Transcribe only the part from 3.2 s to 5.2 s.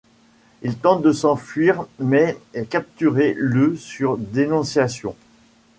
le sur dénonciation.